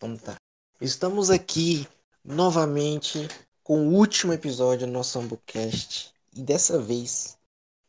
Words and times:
Então 0.00 0.16
tá. 0.16 0.40
Estamos 0.80 1.28
aqui 1.28 1.86
novamente 2.24 3.28
com 3.62 3.86
o 3.86 3.92
último 3.92 4.32
episódio 4.32 4.86
do 4.86 4.92
nosso 4.94 5.18
Ambucast. 5.18 6.14
E 6.34 6.42
dessa 6.42 6.80
vez 6.80 7.36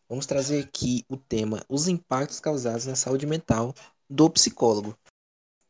vamos 0.09 0.25
trazer 0.25 0.61
aqui 0.61 1.05
o 1.07 1.15
tema 1.15 1.63
os 1.69 1.87
impactos 1.87 2.41
causados 2.41 2.85
na 2.85 2.97
saúde 2.97 3.25
mental 3.25 3.73
do 4.09 4.29
psicólogo. 4.29 4.93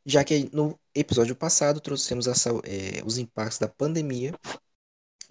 Já 0.04 0.24
que 0.24 0.50
no 0.52 0.80
episódio 0.96 1.36
passado 1.36 1.80
trouxemos 1.80 2.28
a, 2.28 2.34
é, 2.64 3.04
os 3.06 3.20
impactos 3.20 3.60
da 3.60 3.68
pandemia 3.68 4.34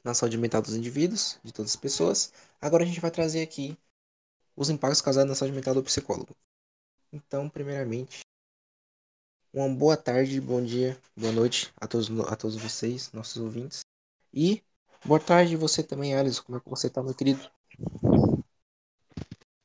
na 0.04 0.14
saúde 0.14 0.38
mental 0.38 0.62
dos 0.62 0.76
indivíduos, 0.76 1.40
de 1.42 1.52
todas 1.52 1.72
as 1.72 1.76
pessoas, 1.76 2.32
agora 2.60 2.84
a 2.84 2.86
gente 2.86 3.00
vai 3.00 3.10
trazer 3.10 3.42
aqui 3.42 3.76
os 4.54 4.70
impactos 4.70 5.00
causados 5.00 5.28
na 5.28 5.34
saúde 5.34 5.56
mental 5.56 5.74
do 5.74 5.82
psicólogo. 5.82 6.36
Então, 7.12 7.48
primeiramente, 7.48 8.20
uma 9.52 9.68
boa 9.68 9.96
tarde, 9.96 10.40
bom 10.40 10.62
dia, 10.62 10.96
boa 11.16 11.32
noite 11.32 11.72
a 11.80 11.86
todos, 11.86 12.08
a 12.28 12.36
todos 12.36 12.56
vocês, 12.56 13.10
nossos 13.12 13.36
ouvintes. 13.36 13.80
E 14.32 14.62
boa 15.04 15.18
tarde 15.18 15.56
você 15.56 15.82
também, 15.82 16.14
Alisson. 16.14 16.42
Como 16.44 16.58
é 16.58 16.60
que 16.60 16.70
você 16.70 16.86
está, 16.86 17.02
meu 17.02 17.14
querido? 17.14 17.50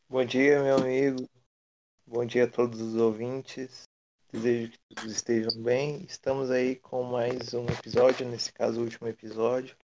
Bom 0.10 0.26
dia, 0.26 0.64
meu 0.64 0.78
amigo. 0.78 1.30
Bom 2.08 2.26
dia 2.26 2.46
a 2.46 2.48
todos 2.48 2.82
os 2.82 2.96
ouvintes. 2.96 3.84
Desejo 4.32 4.72
que 4.72 4.96
todos 4.96 5.12
estejam 5.12 5.62
bem. 5.62 6.04
Estamos 6.10 6.50
aí 6.50 6.78
com 6.78 7.04
mais 7.04 7.54
um 7.54 7.66
episódio, 7.68 8.28
nesse 8.28 8.52
caso, 8.52 8.80
o 8.80 8.84
último 8.84 9.08
episódio. 9.08 9.76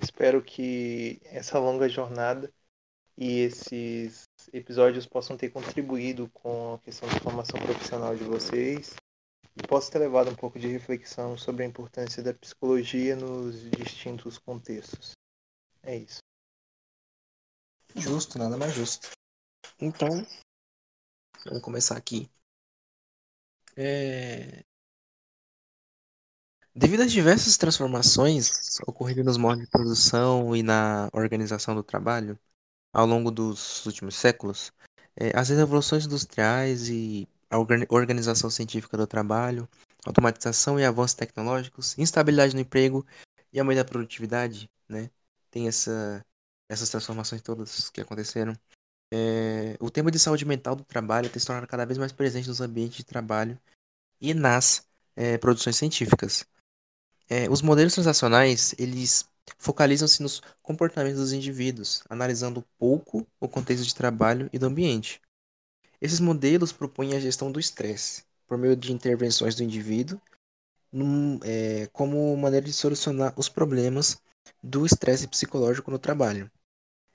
Espero 0.00 0.42
que 0.42 1.20
essa 1.26 1.60
longa 1.60 1.88
jornada 1.88 2.52
e 3.16 3.40
esses 3.42 4.24
episódios 4.52 5.06
possam 5.06 5.36
ter 5.36 5.50
contribuído 5.50 6.28
com 6.34 6.74
a 6.74 6.78
questão 6.80 7.08
da 7.08 7.20
formação 7.20 7.60
profissional 7.60 8.16
de 8.16 8.24
vocês 8.24 8.96
e 9.56 9.66
possa 9.66 9.92
ter 9.92 9.98
levado 9.98 10.30
um 10.30 10.34
pouco 10.34 10.58
de 10.58 10.66
reflexão 10.66 11.36
sobre 11.38 11.62
a 11.62 11.66
importância 11.66 12.22
da 12.22 12.34
psicologia 12.34 13.14
nos 13.14 13.70
distintos 13.70 14.38
contextos. 14.38 15.12
É 15.82 15.96
isso. 15.96 16.18
Justo, 17.94 18.38
nada 18.38 18.56
mais 18.56 18.74
justo. 18.74 19.10
Então, 19.78 20.08
vamos 21.44 21.62
começar 21.62 21.96
aqui. 21.96 22.28
É... 23.76 24.64
Devido 26.74 27.02
às 27.02 27.12
diversas 27.12 27.56
transformações 27.56 28.80
ocorridas 28.80 29.24
nos 29.24 29.36
modos 29.36 29.60
de 29.60 29.70
produção 29.70 30.56
e 30.56 30.62
na 30.62 31.08
organização 31.12 31.74
do 31.74 31.84
trabalho 31.84 32.38
ao 32.92 33.06
longo 33.06 33.30
dos 33.30 33.86
últimos 33.86 34.16
séculos, 34.16 34.72
é, 35.16 35.36
as 35.38 35.48
revoluções 35.50 36.06
industriais 36.06 36.88
e 36.88 37.28
a 37.50 37.58
organização 37.58 38.50
científica 38.50 38.96
do 38.96 39.06
trabalho, 39.06 39.68
automatização 40.04 40.78
e 40.78 40.84
avanços 40.84 41.14
tecnológicos, 41.14 41.98
instabilidade 41.98 42.54
no 42.54 42.60
emprego 42.60 43.06
e 43.52 43.58
aumento 43.58 43.78
da 43.78 43.84
produtividade, 43.84 44.70
né? 44.88 45.10
Tem 45.50 45.68
essa, 45.68 46.24
essas 46.68 46.88
transformações 46.88 47.42
todas 47.42 47.90
que 47.90 48.00
aconteceram. 48.00 48.54
É, 49.12 49.76
o 49.80 49.90
tema 49.90 50.10
de 50.10 50.18
saúde 50.18 50.44
mental 50.44 50.74
do 50.74 50.84
trabalho 50.84 51.30
tem 51.30 51.38
se 51.38 51.46
tornado 51.46 51.66
cada 51.66 51.84
vez 51.84 51.98
mais 51.98 52.12
presente 52.12 52.48
nos 52.48 52.60
ambientes 52.60 52.96
de 52.96 53.04
trabalho 53.04 53.58
e 54.20 54.34
nas 54.34 54.86
é, 55.14 55.38
produções 55.38 55.76
científicas. 55.76 56.44
É, 57.28 57.48
os 57.48 57.62
modelos 57.62 57.94
transacionais, 57.94 58.74
eles 58.78 59.28
focalizam-se 59.58 60.22
nos 60.22 60.42
comportamentos 60.62 61.20
dos 61.20 61.32
indivíduos, 61.32 62.02
analisando 62.08 62.64
pouco 62.78 63.26
o 63.40 63.48
contexto 63.48 63.84
de 63.84 63.94
trabalho 63.94 64.48
e 64.52 64.58
do 64.58 64.66
ambiente. 64.66 65.20
Esses 66.04 66.20
modelos 66.20 66.70
propõem 66.70 67.14
a 67.14 67.18
gestão 67.18 67.50
do 67.50 67.58
estresse, 67.58 68.24
por 68.46 68.58
meio 68.58 68.76
de 68.76 68.92
intervenções 68.92 69.54
do 69.54 69.62
indivíduo, 69.62 70.20
num, 70.92 71.40
é, 71.42 71.86
como 71.94 72.36
maneira 72.36 72.66
de 72.66 72.74
solucionar 72.74 73.32
os 73.38 73.48
problemas 73.48 74.18
do 74.62 74.84
estresse 74.84 75.26
psicológico 75.26 75.90
no 75.90 75.98
trabalho. 75.98 76.50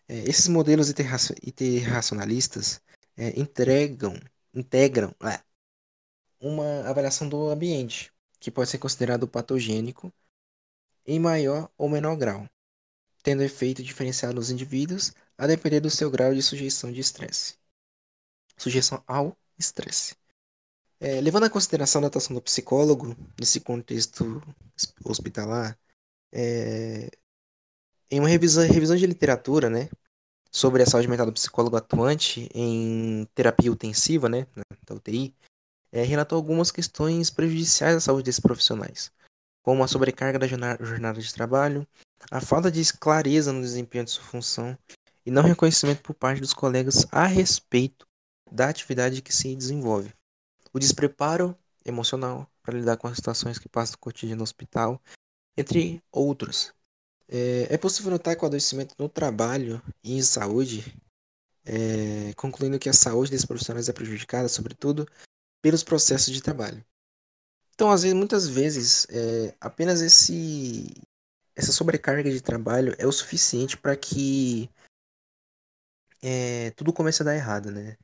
É, 0.08 0.28
esses 0.28 0.48
modelos 0.48 0.90
interracionalistas 0.90 2.82
é, 3.16 3.39
entregam, 3.39 4.20
integram 4.55 5.14
é, 5.22 5.39
uma 6.42 6.89
avaliação 6.89 7.30
do 7.30 7.48
ambiente, 7.49 8.11
que 8.39 8.49
pode 8.49 8.72
ser 8.72 8.80
considerado 8.80 9.28
patogênico 9.28 10.11
em 11.05 11.20
maior 11.20 11.70
ou 11.78 11.88
menor 11.88 12.16
grau, 12.16 12.49
tendo 13.22 13.44
efeito 13.44 13.83
diferenciado 13.83 14.33
nos 14.33 14.49
indivíduos 14.49 15.14
a 15.38 15.45
depender 15.45 15.80
do 15.80 15.92
seu 15.92 16.10
grau 16.10 16.33
de 16.33 16.42
sujeição 16.42 16.92
de 16.92 17.02
estresse 17.02 17.60
sujeição 18.59 19.03
ao 19.08 19.37
estresse. 19.58 20.15
É, 20.99 21.21
levando 21.21 21.45
em 21.45 21.49
consideração 21.49 22.03
a 22.03 22.08
atuação 22.08 22.36
do 22.36 22.42
psicólogo 22.42 23.15
nesse 23.39 23.61
contexto 23.61 24.42
hospitalar, 25.05 25.77
é, 26.31 27.09
em 28.11 28.19
uma 28.19 28.27
revisão, 28.27 28.65
revisão 28.67 28.98
de 28.98 29.08
literatura, 29.08 29.69
né, 29.69 29.89
sobre 30.52 30.83
a 30.83 30.86
saúde 30.86 31.08
mental 31.08 31.25
do 31.25 31.33
psicólogo 31.33 31.77
atuante 31.77 32.49
em 32.53 33.25
terapia 33.33 33.69
intensiva, 33.69 34.27
né, 34.27 34.45
da 34.86 34.95
UTI, 34.95 35.33
é, 35.92 36.03
relatou 36.03 36.36
algumas 36.36 36.71
questões 36.71 37.30
prejudiciais 37.30 37.95
à 37.95 37.99
saúde 37.99 38.25
desses 38.25 38.42
profissionais, 38.42 39.11
como 39.64 39.83
a 39.83 39.87
sobrecarga 39.87 40.37
da 40.37 40.48
jornada 40.48 41.21
de 41.21 41.33
trabalho, 41.33 41.87
a 42.30 42.42
falta 42.42 42.69
de 42.69 42.83
clareza 42.93 43.53
no 43.53 43.61
desempenho 43.61 44.03
de 44.03 44.11
sua 44.11 44.23
função 44.23 44.77
e 45.25 45.31
não 45.31 45.43
reconhecimento 45.43 46.02
por 46.02 46.14
parte 46.14 46.42
dos 46.42 46.53
colegas 46.53 47.08
a 47.11 47.25
respeito 47.25 48.08
da 48.52 48.70
atividade 48.70 49.21
que 49.21 49.33
se 49.33 49.55
desenvolve. 49.55 50.14
O 50.73 50.80
despreparo 50.80 51.58
emocional 51.86 52.49
para 52.61 52.77
lidar 52.77 52.98
com 52.98 53.08
as 53.08 53.15
situações 53.15 53.58
que 53.58 53.70
passam 53.70 53.93
no 53.93 53.99
cotidiano 53.99 54.37
no 54.37 54.43
hospital, 54.43 55.02
entre 55.58 56.02
outros. 56.11 56.73
É, 57.27 57.67
é 57.73 57.77
possível 57.77 58.11
notar 58.11 58.36
que 58.36 58.43
o 58.43 58.45
adoecimento 58.45 58.95
no 58.98 59.10
trabalho 59.10 59.82
e 60.04 60.17
em 60.17 60.21
saúde, 60.21 60.95
é, 61.65 62.33
concluindo 62.36 62.80
que 62.80 62.89
a 62.89 62.93
saúde 62.93 63.32
desses 63.32 63.45
profissionais 63.45 63.89
é 63.89 63.93
prejudicada, 63.93 64.48
sobretudo, 64.48 65.08
pelos 65.61 65.83
processos 65.83 66.33
de 66.33 66.42
trabalho. 66.42 66.83
Então, 67.73 67.92
às 67.92 68.02
vezes, 68.02 68.17
muitas 68.17 68.48
vezes, 68.48 69.08
é, 69.10 69.55
apenas 69.60 70.02
esse, 70.02 70.93
essa 71.55 71.71
sobrecarga 71.71 72.30
de 72.30 72.42
trabalho 72.42 72.95
é 72.98 73.08
o 73.08 73.11
suficiente 73.11 73.77
para 73.77 73.95
que 73.95 74.70
é, 76.21 76.71
tudo 76.71 76.92
comece 76.92 77.21
a 77.21 77.26
dar 77.26 77.36
errado, 77.36 77.71
né? 77.71 77.98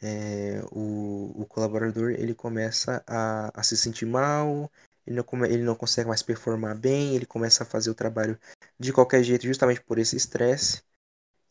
É, 0.00 0.62
o, 0.72 1.42
o 1.42 1.46
colaborador 1.46 2.10
ele 2.12 2.34
começa 2.34 3.02
a, 3.06 3.50
a 3.58 3.62
se 3.62 3.76
sentir 3.76 4.06
mal, 4.06 4.70
ele 5.06 5.16
não, 5.16 5.44
ele 5.44 5.62
não 5.62 5.74
consegue 5.74 6.08
mais 6.08 6.22
performar 6.22 6.76
bem, 6.78 7.14
ele 7.14 7.26
começa 7.26 7.62
a 7.62 7.66
fazer 7.66 7.90
o 7.90 7.94
trabalho 7.94 8.38
de 8.78 8.92
qualquer 8.92 9.22
jeito 9.22 9.46
justamente 9.46 9.82
por 9.82 9.98
esse 9.98 10.16
estresse. 10.16 10.82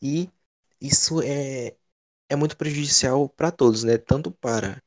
E 0.02 0.30
isso 0.80 1.20
é, 1.22 1.76
é 2.28 2.36
muito 2.36 2.56
prejudicial 2.56 3.28
para 3.28 3.50
todos, 3.50 3.84
né? 3.84 3.98
Tanto 3.98 4.30
para 4.32 4.82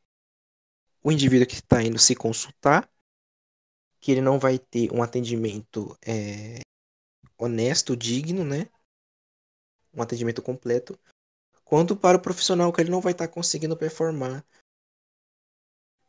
o 1.03 1.11
indivíduo 1.11 1.47
que 1.47 1.55
está 1.55 1.83
indo 1.83 1.99
se 1.99 2.15
consultar, 2.15 2.89
que 3.99 4.11
ele 4.11 4.21
não 4.21 4.39
vai 4.39 4.57
ter 4.57 4.91
um 4.91 5.03
atendimento 5.03 5.97
é, 6.05 6.59
honesto, 7.37 7.95
digno, 7.95 8.43
né? 8.43 8.69
Um 9.93 10.01
atendimento 10.01 10.41
completo, 10.41 10.99
quanto 11.63 11.95
para 11.95 12.17
o 12.17 12.21
profissional 12.21 12.71
que 12.71 12.81
ele 12.81 12.91
não 12.91 13.01
vai 13.01 13.11
estar 13.11 13.27
tá 13.27 13.33
conseguindo 13.33 13.75
performar 13.75 14.45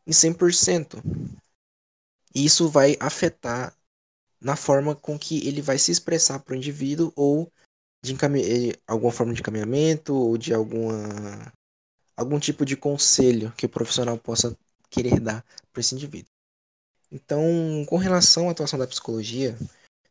em 0.05 0.11
100%. 0.11 1.01
E 2.33 2.45
isso 2.45 2.69
vai 2.69 2.97
afetar 2.99 3.75
na 4.39 4.55
forma 4.55 4.95
com 4.95 5.17
que 5.17 5.47
ele 5.47 5.61
vai 5.61 5.79
se 5.79 5.91
expressar 5.91 6.39
para 6.39 6.53
o 6.53 6.57
indivíduo 6.57 7.11
ou 7.15 7.51
de 8.03 8.13
eh, 8.13 8.77
alguma 8.85 9.11
forma 9.11 9.33
de 9.33 9.39
encaminhamento 9.39 10.13
ou 10.13 10.37
de 10.37 10.53
alguma 10.53 11.51
algum 12.15 12.39
tipo 12.39 12.63
de 12.63 12.77
conselho 12.77 13.51
que 13.53 13.65
o 13.65 13.69
profissional 13.69 14.17
possa 14.17 14.55
querer 14.89 15.19
dar 15.19 15.43
para 15.73 15.81
esse 15.81 15.95
indivíduo. 15.95 16.29
Então, 17.11 17.41
com 17.87 17.97
relação 17.97 18.47
à 18.47 18.51
atuação 18.51 18.79
da 18.79 18.87
psicologia, 18.87 19.57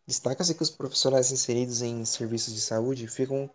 destaca-se 0.06 0.54
que 0.54 0.62
os 0.62 0.70
profissionais 0.70 1.30
inseridos 1.30 1.82
em 1.82 2.04
serviços 2.04 2.54
de 2.54 2.60
saúde 2.60 3.06
ficam 3.08 3.50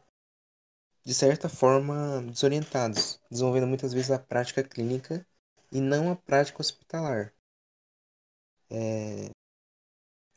de 1.10 1.16
certa 1.16 1.50
forma, 1.50 2.22
desorientados, 2.32 3.20
desenvolvendo 3.32 3.66
muitas 3.66 3.92
vezes 3.92 4.12
a 4.12 4.20
prática 4.20 4.62
clínica 4.62 5.26
e 5.72 5.82
não 5.82 6.12
a 6.12 6.16
prática 6.16 6.62
hospitalar. 6.62 7.34
É... 8.70 9.32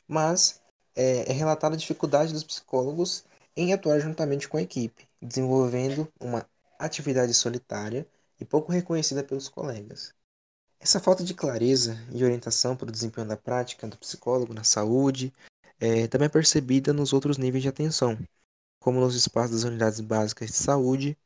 Mas 0.09 0.63
é, 0.97 1.31
é 1.31 1.33
relatada 1.35 1.75
a 1.75 1.79
dificuldade 1.79 2.33
dos 2.33 2.43
psicólogos 2.43 3.23
em 3.55 3.75
atuar 3.75 4.01
juntamente 4.01 4.49
com 4.49 4.57
a 4.57 4.63
equipe, 4.63 5.07
desenvolvendo 5.21 6.11
uma 6.19 6.49
atividade 6.79 7.35
solitária 7.35 8.07
e 8.41 8.45
pouco 8.47 8.73
reconhecida 8.73 9.23
pelos 9.23 9.51
colegas. 9.51 10.15
Essa 10.81 10.99
falta 10.99 11.23
de 11.23 11.35
clareza 11.35 11.99
e 12.11 12.25
orientação 12.25 12.75
para 12.75 12.89
o 12.89 12.93
desempenho 12.93 13.29
da 13.29 13.37
prática 13.37 13.87
do 13.87 13.99
psicólogo 13.99 14.55
na 14.55 14.65
saúde 14.65 15.35
é 15.79 16.07
também 16.07 16.27
é 16.27 16.31
percebida 16.31 16.95
nos 16.95 17.13
outros 17.13 17.37
níveis 17.37 17.63
de 17.63 17.69
atenção, 17.69 18.17
como 18.82 19.00
nos 19.00 19.14
espaços 19.14 19.52
das 19.52 19.62
unidades 19.62 20.00
básicas 20.00 20.50
de 20.50 20.56
saúde, 20.56 21.17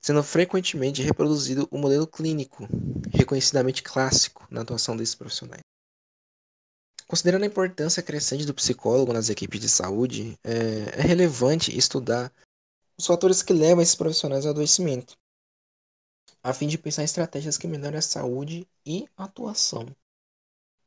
sendo 0.00 0.22
frequentemente 0.22 1.02
reproduzido 1.02 1.68
o 1.70 1.78
modelo 1.78 2.06
clínico, 2.06 2.66
reconhecidamente 3.12 3.82
clássico 3.82 4.46
na 4.50 4.62
atuação 4.62 4.96
desses 4.96 5.14
profissionais. 5.14 5.60
Considerando 7.06 7.42
a 7.42 7.46
importância 7.46 8.02
crescente 8.02 8.46
do 8.46 8.54
psicólogo 8.54 9.12
nas 9.12 9.28
equipes 9.28 9.60
de 9.60 9.68
saúde, 9.68 10.38
é, 10.42 10.98
é 10.98 11.02
relevante 11.02 11.76
estudar 11.76 12.32
os 12.98 13.06
fatores 13.06 13.42
que 13.42 13.52
levam 13.52 13.82
esses 13.82 13.94
profissionais 13.94 14.46
ao 14.46 14.52
adoecimento, 14.52 15.14
a 16.42 16.54
fim 16.54 16.66
de 16.66 16.78
pensar 16.78 17.02
em 17.02 17.04
estratégias 17.04 17.58
que 17.58 17.66
melhorem 17.66 17.98
a 17.98 18.02
saúde 18.02 18.66
e 18.84 19.06
a 19.16 19.24
atuação. 19.24 19.86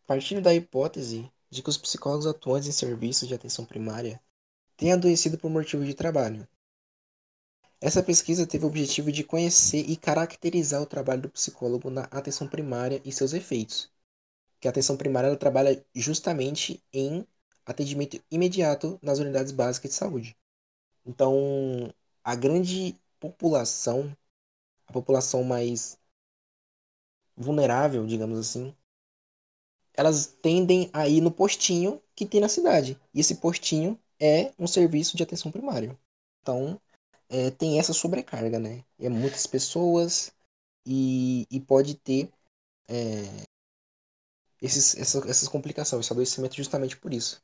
Partindo 0.08 0.42
da 0.42 0.54
hipótese 0.54 1.32
de 1.50 1.62
que 1.62 1.70
os 1.70 1.78
psicólogos 1.78 2.26
atuantes 2.26 2.68
em 2.68 2.72
serviços 2.72 3.28
de 3.28 3.36
atenção 3.36 3.66
primária 3.66 4.20
têm 4.78 4.94
adoecido 4.94 5.38
por 5.38 5.50
motivo 5.50 5.84
de 5.84 5.94
trabalho. 5.94 6.48
Essa 7.82 8.02
pesquisa 8.02 8.48
teve 8.48 8.66
o 8.66 8.68
objetivo 8.68 9.12
de 9.12 9.24
conhecer 9.24 9.84
e 9.90 9.96
caracterizar 9.96 10.82
o 10.82 10.86
trabalho 10.86 11.24
do 11.24 11.30
psicólogo 11.30 11.90
na 11.90 12.04
atenção 12.04 12.48
primária 12.48 13.02
e 13.04 13.12
seus 13.12 13.34
efeitos, 13.34 13.92
que 14.60 14.68
a 14.68 14.72
atenção 14.72 14.98
primária 14.98 15.28
ela 15.28 15.38
trabalha 15.38 15.86
justamente 15.94 16.84
em 16.94 17.28
atendimento 17.66 18.24
imediato 18.32 18.98
nas 19.02 19.20
unidades 19.20 19.52
básicas 19.52 19.92
de 19.92 19.98
saúde. 19.98 20.38
Então, 21.06 21.94
a 22.24 22.36
grande 22.36 23.00
população, 23.20 24.16
a 24.88 24.94
população 24.94 25.44
mais 25.44 25.98
vulnerável, 27.36 28.06
digamos 28.06 28.40
assim, 28.40 28.76
elas 29.94 30.28
tendem 30.28 30.90
a 30.94 31.08
ir 31.08 31.22
no 31.22 31.32
postinho 31.32 32.02
que 32.16 32.26
tem 32.26 32.40
na 32.40 32.50
cidade. 32.50 33.00
E 33.14 33.20
esse 33.20 33.36
postinho 33.36 34.00
é 34.20 34.54
um 34.58 34.68
serviço 34.68 35.18
de 35.18 35.24
atenção 35.24 35.52
primária. 35.52 35.98
Então, 36.42 36.80
é, 37.30 37.52
tem 37.52 37.80
essa 37.80 37.94
sobrecarga, 37.94 38.60
né? 38.60 38.84
É 39.00 39.10
muitas 39.10 39.46
pessoas 39.46 40.32
e, 40.86 41.46
e 41.52 41.60
pode 41.60 41.96
ter 41.96 42.30
é, 42.88 43.48
esses, 44.62 44.96
essa, 44.98 45.20
essas 45.30 45.48
complicações, 45.48 46.06
esse 46.06 46.14
adoecimento 46.14 46.56
justamente 46.56 46.98
por 46.98 47.14
isso. 47.14 47.42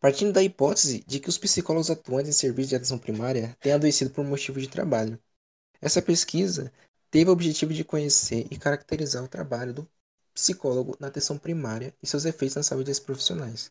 Partindo 0.00 0.32
da 0.32 0.42
hipótese 0.42 1.04
de 1.06 1.20
que 1.20 1.28
os 1.28 1.38
psicólogos 1.38 1.90
atuantes 1.90 2.30
em 2.30 2.38
serviço 2.38 2.70
de 2.70 2.76
atenção 2.76 2.98
primária 2.98 3.56
têm 3.60 3.72
adoecido 3.72 4.10
por 4.10 4.24
motivo 4.24 4.60
de 4.60 4.68
trabalho. 4.68 5.18
Essa 5.80 6.00
pesquisa 6.00 6.72
teve 7.10 7.28
o 7.28 7.32
objetivo 7.32 7.72
de 7.74 7.84
conhecer 7.84 8.46
e 8.50 8.58
caracterizar 8.58 9.22
o 9.22 9.28
trabalho 9.28 9.74
do 9.74 9.88
psicólogo 10.32 10.96
na 10.98 11.08
atenção 11.08 11.38
primária 11.38 11.94
e 12.02 12.06
seus 12.06 12.24
efeitos 12.24 12.56
na 12.56 12.62
saúde 12.62 12.86
desses 12.86 13.02
profissionais. 13.02 13.70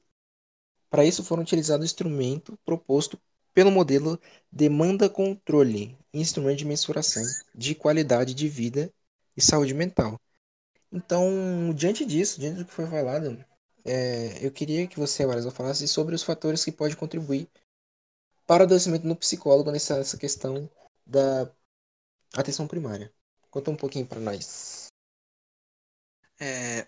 Para 0.89 1.05
isso 1.05 1.23
foram 1.23 1.43
utilizados 1.43 1.83
o 1.83 1.85
instrumento 1.85 2.57
proposto 2.65 3.19
pelo 3.53 3.71
modelo 3.71 4.19
demanda-controle, 4.51 5.97
instrumento 6.13 6.59
de 6.59 6.65
mensuração 6.65 7.23
de 7.53 7.75
qualidade 7.75 8.33
de 8.33 8.47
vida 8.47 8.91
e 9.35 9.41
saúde 9.41 9.73
mental, 9.73 10.19
então, 10.91 11.73
diante 11.75 12.05
disso, 12.05 12.39
diante 12.39 12.57
do 12.57 12.65
que 12.65 12.71
foi 12.71 12.87
falado, 12.87 13.43
é, 13.85 14.45
eu 14.45 14.51
queria 14.51 14.87
que 14.87 14.99
você, 14.99 15.25
Marisol, 15.25 15.51
falasse 15.51 15.87
sobre 15.87 16.15
os 16.15 16.23
fatores 16.23 16.65
que 16.65 16.71
podem 16.71 16.97
contribuir 16.97 17.47
para 18.47 18.63
o 18.63 18.65
adoecimento 18.65 19.05
no 19.07 19.15
psicólogo 19.15 19.71
nessa, 19.71 19.97
nessa 19.97 20.17
questão 20.17 20.69
da 21.05 21.51
atenção 22.33 22.67
primária. 22.67 23.13
Conta 23.51 23.69
um 23.69 23.75
pouquinho 23.75 24.07
para 24.07 24.19
nós. 24.19 24.87
É, 26.39 26.87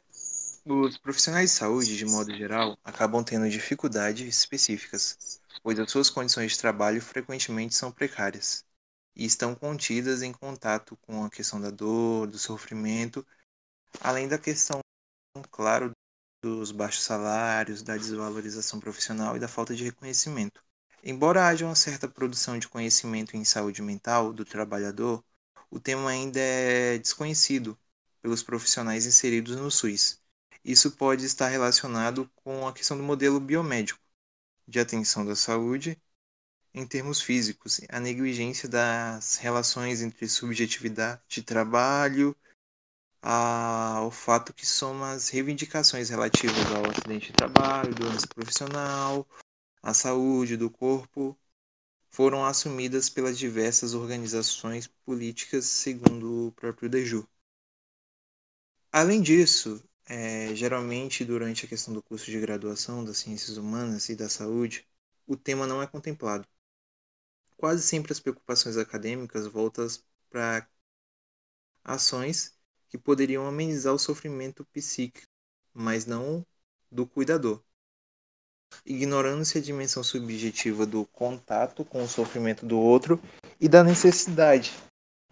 os 0.65 0.97
profissionais 0.97 1.51
de 1.51 1.57
saúde, 1.57 1.97
de 1.97 2.05
modo 2.05 2.33
geral, 2.35 2.77
acabam 2.83 3.23
tendo 3.23 3.49
dificuldades 3.49 4.27
específicas, 4.27 5.41
pois 5.63 5.79
as 5.79 5.91
suas 5.91 6.09
condições 6.09 6.53
de 6.53 6.59
trabalho 6.59 7.01
frequentemente 7.01 7.75
são 7.75 7.91
precárias 7.91 8.65
e 9.15 9.25
estão 9.25 9.55
contidas 9.55 10.21
em 10.21 10.31
contato 10.33 10.97
com 11.01 11.23
a 11.25 11.29
questão 11.29 11.59
da 11.61 11.69
dor, 11.69 12.27
do 12.27 12.39
sofrimento 12.39 13.25
Além 13.99 14.27
da 14.27 14.37
questão, 14.37 14.79
claro, 15.51 15.91
dos 16.43 16.71
baixos 16.71 17.03
salários, 17.03 17.83
da 17.83 17.97
desvalorização 17.97 18.79
profissional 18.79 19.35
e 19.35 19.39
da 19.39 19.47
falta 19.47 19.75
de 19.75 19.83
reconhecimento. 19.83 20.63
Embora 21.03 21.47
haja 21.47 21.65
uma 21.65 21.75
certa 21.75 22.07
produção 22.07 22.59
de 22.59 22.67
conhecimento 22.69 23.35
em 23.35 23.43
saúde 23.43 23.81
mental 23.81 24.33
do 24.33 24.45
trabalhador, 24.45 25.23
o 25.69 25.79
tema 25.79 26.09
ainda 26.11 26.39
é 26.39 26.97
desconhecido 26.99 27.77
pelos 28.21 28.43
profissionais 28.43 29.05
inseridos 29.05 29.55
no 29.55 29.71
SUS. 29.71 30.20
Isso 30.63 30.91
pode 30.91 31.25
estar 31.25 31.47
relacionado 31.47 32.29
com 32.35 32.67
a 32.67 32.73
questão 32.73 32.97
do 32.97 33.03
modelo 33.03 33.39
biomédico 33.39 33.99
de 34.67 34.79
atenção 34.79 35.25
da 35.25 35.35
saúde 35.35 35.99
em 36.73 36.87
termos 36.87 37.21
físicos, 37.21 37.81
a 37.89 37.99
negligência 37.99 38.69
das 38.69 39.37
relações 39.37 40.01
entre 40.01 40.27
subjetividade 40.27 41.21
de 41.27 41.43
trabalho 41.43 42.35
ao 43.21 44.09
fato 44.09 44.53
que 44.53 44.65
são 44.65 45.03
as 45.03 45.29
reivindicações 45.29 46.09
relativas 46.09 46.65
ao 46.71 46.89
acidente 46.89 47.27
de 47.27 47.33
trabalho, 47.33 47.93
doença 47.93 48.27
profissional, 48.27 49.27
à 49.83 49.93
saúde 49.93 50.57
do 50.57 50.69
corpo, 50.69 51.37
foram 52.09 52.43
assumidas 52.43 53.09
pelas 53.09 53.37
diversas 53.37 53.93
organizações 53.93 54.87
políticas, 55.05 55.65
segundo 55.65 56.47
o 56.47 56.51
próprio 56.53 56.89
Deju. 56.89 57.27
Além 58.91 59.21
disso, 59.21 59.81
é, 60.11 60.53
geralmente 60.53 61.23
durante 61.23 61.65
a 61.65 61.69
questão 61.69 61.93
do 61.93 62.03
curso 62.03 62.29
de 62.29 62.37
graduação 62.37 63.01
das 63.01 63.19
ciências 63.19 63.55
humanas 63.55 64.09
e 64.09 64.15
da 64.15 64.27
saúde, 64.27 64.85
o 65.25 65.37
tema 65.37 65.65
não 65.65 65.81
é 65.81 65.87
contemplado. 65.87 66.45
Quase 67.55 67.81
sempre 67.81 68.11
as 68.11 68.19
preocupações 68.19 68.75
acadêmicas 68.75 69.47
voltas 69.47 70.03
para 70.29 70.67
ações 71.81 72.59
que 72.89 72.97
poderiam 72.97 73.47
amenizar 73.47 73.93
o 73.93 73.99
sofrimento 73.99 74.65
psíquico, 74.65 75.25
mas 75.73 76.05
não 76.05 76.45
do 76.91 77.07
cuidador. 77.07 77.63
Ignorando-se 78.85 79.59
a 79.59 79.61
dimensão 79.61 80.03
subjetiva 80.03 80.85
do 80.85 81.05
contato 81.05 81.85
com 81.85 82.03
o 82.03 82.09
sofrimento 82.09 82.65
do 82.65 82.77
outro 82.77 83.17
e 83.61 83.69
da 83.69 83.81
necessidade 83.81 84.73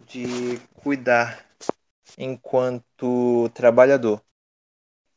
de 0.06 0.58
cuidar 0.82 1.46
enquanto 2.16 3.50
trabalhador. 3.50 4.24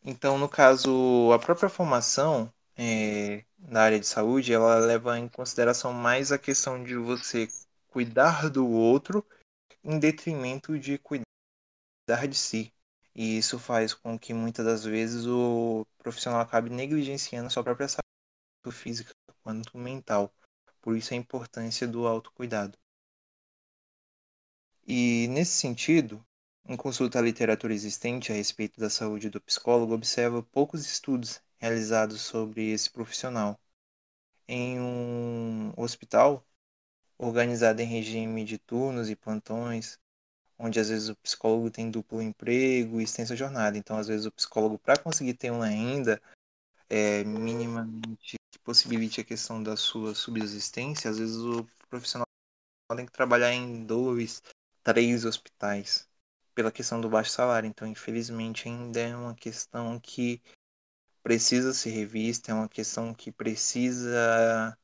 Então, 0.06 0.38
no 0.38 0.50
caso, 0.50 1.32
a 1.34 1.40
própria 1.40 1.70
formação 1.70 2.54
é, 2.76 3.46
na 3.58 3.82
área 3.82 4.00
de 4.00 4.06
saúde, 4.06 4.54
ela 4.54 4.76
leva 4.78 5.18
em 5.18 5.30
consideração 5.30 5.94
mais 5.94 6.32
a 6.32 6.38
questão 6.38 6.84
de 6.84 6.96
você 6.96 7.48
cuidar 7.88 8.50
do 8.50 8.68
outro 8.68 9.26
em 9.84 9.98
detrimento 10.00 10.78
de 10.78 10.98
cuidar 10.98 11.26
de 12.28 12.36
si. 12.36 12.74
E 13.16 13.38
isso 13.38 13.60
faz 13.60 13.94
com 13.94 14.18
que 14.18 14.34
muitas 14.34 14.66
das 14.66 14.84
vezes 14.84 15.26
o 15.26 15.86
profissional 16.00 16.42
acabe 16.42 16.70
negligenciando 16.70 17.50
sua 17.50 17.64
própria 17.64 17.88
saúde, 17.88 18.04
tanto 18.62 18.76
física 18.76 19.12
quanto 19.44 19.78
mental. 19.78 20.34
Por 20.82 20.98
isso 20.98 21.14
a 21.14 21.18
importância 21.18 21.88
do 21.88 22.08
autocuidado. 22.08 22.78
E 24.86 25.28
nesse 25.30 25.54
sentido, 25.54 26.26
em 26.66 26.78
consulta 26.78 27.20
à 27.20 27.22
literatura 27.22 27.74
existente 27.74 28.32
a 28.32 28.36
respeito 28.36 28.80
da 28.80 28.90
saúde 28.90 29.30
do 29.30 29.42
psicólogo, 29.42 29.94
observa 29.94 30.42
poucos 30.42 30.86
estudos 30.86 31.42
realizados 31.58 32.22
sobre 32.22 32.72
esse 32.72 32.90
profissional. 32.90 33.60
Em 34.48 34.80
um 34.80 35.74
hospital 35.78 36.46
organizado 37.18 37.82
em 37.82 37.86
regime 37.86 38.44
de 38.46 38.58
turnos 38.58 39.10
e 39.10 39.16
plantões, 39.16 40.00
onde 40.58 40.80
às 40.80 40.90
vezes 40.90 41.10
o 41.10 41.16
psicólogo 41.18 41.70
tem 41.70 41.92
duplo 41.92 42.22
emprego 42.22 43.00
e 43.00 43.04
extensa 43.04 43.36
jornada. 43.36 43.78
Então, 43.78 43.98
às 43.98 44.08
vezes, 44.08 44.26
o 44.26 44.32
psicólogo, 44.32 44.78
para 44.80 44.98
conseguir 44.98 45.34
ter 45.34 45.52
uma 45.52 45.68
renda 45.68 46.22
é, 46.90 47.24
minimamente 47.24 48.38
que 48.52 48.60
possibilite 48.60 49.22
a 49.22 49.24
questão 49.24 49.62
da 49.62 49.76
sua 49.76 50.16
subsistência, 50.16 51.10
às 51.10 51.18
vezes 51.18 51.38
o 51.38 51.68
profissional 51.90 52.28
tem 52.96 53.06
que 53.06 53.12
trabalhar 53.12 53.52
em 53.52 53.84
dois, 53.86 54.42
três 54.84 55.26
hospitais 55.26 56.08
pela 56.54 56.72
questão 56.72 57.02
do 57.02 57.10
baixo 57.10 57.32
salário. 57.32 57.68
Então, 57.68 57.88
infelizmente, 57.88 58.68
ainda 58.68 59.00
é 59.00 59.16
uma 59.16 59.36
questão 59.36 60.00
que 60.00 60.42
precisa 61.24 61.74
ser 61.74 61.92
revista, 61.92 62.52
é 62.52 62.54
uma 62.54 62.70
questão 62.70 63.14
que 63.14 63.32
precisa 63.32 64.78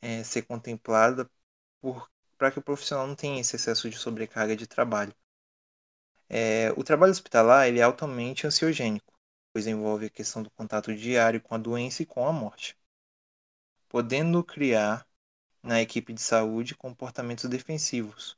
é, 0.00 0.22
ser 0.24 0.42
contemplada 0.42 1.28
para 2.38 2.50
que 2.50 2.58
o 2.58 2.62
profissional 2.62 3.06
não 3.06 3.14
tenha 3.14 3.40
esse 3.40 3.56
excesso 3.56 3.88
de 3.88 3.96
sobrecarga 3.96 4.56
de 4.56 4.66
trabalho. 4.66 5.14
É, 6.28 6.72
o 6.76 6.84
trabalho 6.84 7.12
hospitalar 7.12 7.68
ele 7.68 7.80
é 7.80 7.82
altamente 7.82 8.46
ansiogênico, 8.46 9.18
pois 9.52 9.66
envolve 9.66 10.06
a 10.06 10.10
questão 10.10 10.42
do 10.42 10.50
contato 10.50 10.94
diário 10.94 11.40
com 11.40 11.54
a 11.54 11.58
doença 11.58 12.02
e 12.02 12.06
com 12.06 12.26
a 12.26 12.32
morte, 12.32 12.76
podendo 13.88 14.42
criar 14.44 15.06
na 15.62 15.80
equipe 15.80 16.12
de 16.12 16.20
saúde 16.20 16.74
comportamentos 16.74 17.48
defensivos. 17.48 18.36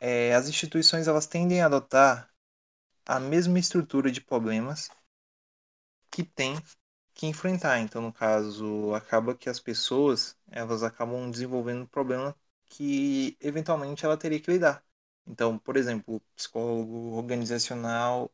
É, 0.00 0.34
as 0.34 0.48
instituições 0.48 1.08
elas 1.08 1.26
tendem 1.28 1.62
a 1.62 1.66
adotar 1.66 2.30
a 3.06 3.20
mesma 3.20 3.58
estrutura 3.60 4.10
de 4.12 4.20
problemas 4.22 4.88
que 6.10 6.22
tem 6.24 6.56
que 7.14 7.26
enfrentar. 7.26 7.78
Então, 7.80 8.02
no 8.02 8.12
caso, 8.12 8.94
acaba 8.94 9.36
que 9.36 9.48
as 9.48 9.60
pessoas 9.60 10.38
elas 10.50 10.82
acabam 10.82 11.30
desenvolvendo 11.30 11.82
um 11.82 11.86
problema 11.86 12.36
que 12.66 13.36
eventualmente 13.40 14.04
ela 14.04 14.16
teria 14.16 14.40
que 14.40 14.50
lidar. 14.50 14.84
Então, 15.26 15.58
por 15.58 15.76
exemplo, 15.76 16.16
o 16.16 16.20
psicólogo 16.36 17.16
organizacional, 17.16 18.32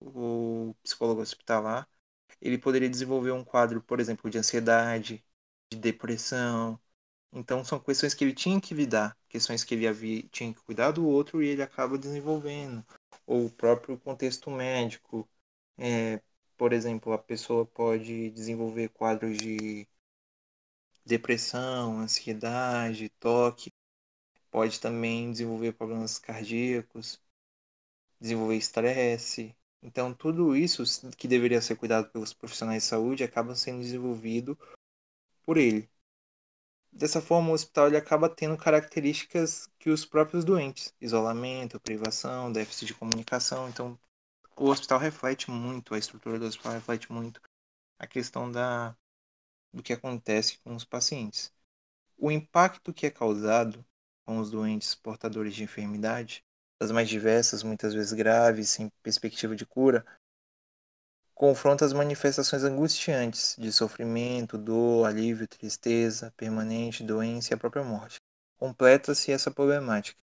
o 0.00 0.74
psicólogo 0.82 1.22
hospitalar, 1.22 1.88
ele 2.40 2.58
poderia 2.58 2.90
desenvolver 2.90 3.32
um 3.32 3.44
quadro, 3.44 3.82
por 3.82 4.00
exemplo, 4.00 4.30
de 4.30 4.38
ansiedade, 4.38 5.24
de 5.70 5.78
depressão. 5.78 6.80
Então 7.32 7.64
são 7.64 7.80
questões 7.80 8.14
que 8.14 8.24
ele 8.24 8.34
tinha 8.34 8.60
que 8.60 8.74
lidar, 8.74 9.16
questões 9.34 9.64
que 9.64 9.74
ele 9.74 9.88
havia, 9.88 10.22
tinha 10.30 10.54
que 10.54 10.60
cuidar 10.62 10.92
do 10.92 11.04
outro 11.04 11.42
e 11.42 11.48
ele 11.48 11.60
acaba 11.60 11.98
desenvolvendo. 11.98 12.86
Ou 13.26 13.46
o 13.46 13.50
próprio 13.50 13.98
contexto 13.98 14.48
médico. 14.48 15.28
É, 15.76 16.22
por 16.56 16.72
exemplo, 16.72 17.12
a 17.12 17.18
pessoa 17.18 17.66
pode 17.66 18.30
desenvolver 18.30 18.90
quadros 18.90 19.36
de 19.36 19.88
depressão, 21.04 21.98
ansiedade, 21.98 23.08
toque. 23.18 23.72
Pode 24.52 24.78
também 24.78 25.32
desenvolver 25.32 25.72
problemas 25.72 26.16
cardíacos, 26.16 27.20
desenvolver 28.20 28.56
estresse, 28.56 29.52
então, 29.84 30.14
tudo 30.14 30.56
isso 30.56 30.82
que 31.14 31.28
deveria 31.28 31.60
ser 31.60 31.76
cuidado 31.76 32.08
pelos 32.10 32.32
profissionais 32.32 32.84
de 32.84 32.88
saúde 32.88 33.22
acaba 33.22 33.54
sendo 33.54 33.80
desenvolvido 33.82 34.58
por 35.44 35.58
ele. 35.58 35.90
Dessa 36.94 37.20
forma, 37.20 37.50
o 37.50 37.52
hospital 37.52 37.88
ele 37.88 37.96
acaba 37.96 38.28
tendo 38.28 38.56
características 38.56 39.68
que 39.80 39.90
os 39.90 40.06
próprios 40.06 40.44
doentes, 40.44 40.94
isolamento, 41.00 41.80
privação, 41.80 42.52
déficit 42.52 42.86
de 42.86 42.94
comunicação. 42.94 43.68
Então, 43.68 43.98
o 44.56 44.68
hospital 44.68 45.00
reflete 45.00 45.50
muito, 45.50 45.92
a 45.92 45.98
estrutura 45.98 46.38
do 46.38 46.46
hospital 46.46 46.72
reflete 46.72 47.12
muito 47.12 47.40
a 47.98 48.06
questão 48.06 48.50
da, 48.50 48.96
do 49.72 49.82
que 49.82 49.92
acontece 49.92 50.58
com 50.58 50.76
os 50.76 50.84
pacientes. 50.84 51.52
O 52.16 52.30
impacto 52.30 52.94
que 52.94 53.06
é 53.06 53.10
causado 53.10 53.84
com 54.24 54.38
os 54.38 54.50
doentes 54.50 54.94
portadores 54.94 55.54
de 55.54 55.64
enfermidade 55.64 56.44
das 56.80 56.92
mais 56.92 57.08
diversas, 57.08 57.64
muitas 57.64 57.92
vezes 57.92 58.12
graves, 58.12 58.70
sem 58.70 58.88
perspectiva 59.02 59.56
de 59.56 59.66
cura, 59.66 60.06
confronta 61.34 61.84
as 61.84 61.92
manifestações 61.92 62.62
angustiantes 62.62 63.56
de 63.58 63.72
sofrimento, 63.72 64.56
dor, 64.56 65.06
alívio, 65.06 65.48
tristeza 65.48 66.32
permanente, 66.36 67.02
doença 67.02 67.52
e 67.52 67.54
a 67.54 67.58
própria 67.58 67.82
morte. 67.82 68.20
Completa-se 68.56 69.32
essa 69.32 69.50
problemática. 69.50 70.18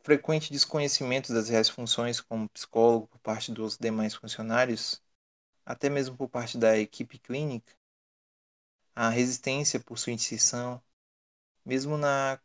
Frequente 0.00 0.50
desconhecimento 0.50 1.34
das 1.34 1.50
reais 1.50 1.68
funções 1.68 2.20
como 2.20 2.48
psicólogo 2.48 3.06
por 3.08 3.18
parte 3.18 3.52
dos 3.52 3.76
demais 3.76 4.14
funcionários, 4.14 5.02
até 5.66 5.90
mesmo 5.90 6.16
por 6.16 6.28
parte 6.28 6.56
da 6.56 6.78
equipe 6.78 7.18
clínica, 7.18 7.76
a 8.96 9.10
resistência 9.10 9.78
por 9.78 9.98
sua 9.98 10.12
inserção, 10.12 10.82
mesmo 11.64 11.98
na 11.98 12.40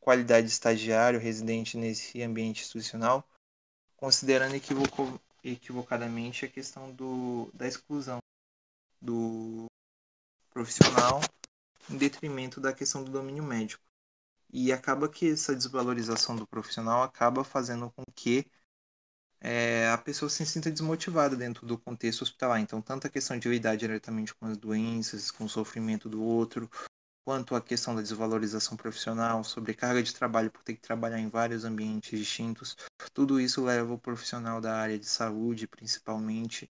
qualidade 0.00 0.46
de 0.46 0.52
estagiário 0.52 1.18
residente 1.18 1.78
nesse 1.78 2.22
ambiente 2.22 2.60
institucional, 2.60 3.26
considerando 3.96 4.54
equivocadamente 5.42 6.44
a 6.44 6.48
questão 6.48 6.92
do, 6.92 7.50
da 7.52 7.66
exclusão 7.66 8.18
do 9.00 9.66
profissional 10.50 11.20
em 11.90 11.96
detrimento 11.96 12.60
da 12.60 12.72
questão 12.72 13.02
do 13.02 13.10
domínio 13.10 13.42
médico. 13.42 13.82
E 14.52 14.72
acaba 14.72 15.08
que 15.08 15.30
essa 15.30 15.54
desvalorização 15.54 16.36
do 16.36 16.46
profissional 16.46 17.02
acaba 17.02 17.42
fazendo 17.42 17.90
com 17.90 18.04
que 18.14 18.46
é, 19.40 19.88
a 19.88 19.98
pessoa 19.98 20.28
se 20.28 20.46
sinta 20.46 20.70
desmotivada 20.70 21.34
dentro 21.34 21.66
do 21.66 21.76
contexto 21.76 22.22
hospitalar. 22.22 22.60
Então, 22.60 22.80
tanto 22.80 23.06
a 23.06 23.10
questão 23.10 23.36
de 23.38 23.48
lidar 23.48 23.76
diretamente 23.76 24.34
com 24.34 24.46
as 24.46 24.56
doenças, 24.56 25.30
com 25.30 25.44
o 25.44 25.48
sofrimento 25.48 26.08
do 26.08 26.22
outro, 26.22 26.70
quanto 27.24 27.54
à 27.54 27.60
questão 27.60 27.94
da 27.94 28.02
desvalorização 28.02 28.76
profissional, 28.76 29.44
sobrecarga 29.44 30.02
de 30.02 30.14
trabalho 30.14 30.50
por 30.50 30.62
ter 30.62 30.74
que 30.74 30.80
trabalhar 30.80 31.18
em 31.18 31.28
vários 31.28 31.64
ambientes 31.64 32.18
distintos, 32.18 32.76
tudo 33.14 33.40
isso 33.40 33.64
leva 33.64 33.92
o 33.94 33.98
profissional 33.98 34.60
da 34.60 34.76
área 34.76 34.98
de 34.98 35.06
saúde, 35.06 35.66
principalmente, 35.66 36.70